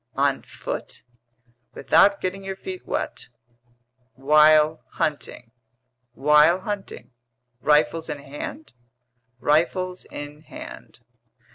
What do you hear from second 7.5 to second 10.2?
"Rifles in hand?" "Rifles